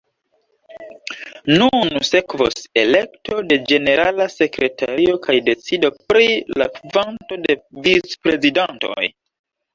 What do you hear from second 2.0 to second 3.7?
sekvos elekto de